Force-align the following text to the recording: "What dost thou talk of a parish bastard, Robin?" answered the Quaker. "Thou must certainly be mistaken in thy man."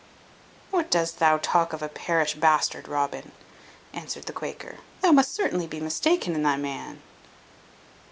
"What 0.71 0.89
dost 0.89 1.19
thou 1.19 1.37
talk 1.37 1.73
of 1.73 1.83
a 1.83 1.87
parish 1.87 2.33
bastard, 2.33 2.87
Robin?" 2.87 3.33
answered 3.93 4.23
the 4.25 4.33
Quaker. 4.33 4.79
"Thou 5.01 5.11
must 5.11 5.35
certainly 5.35 5.67
be 5.67 5.79
mistaken 5.79 6.33
in 6.33 6.41
thy 6.41 6.57
man." 6.57 7.03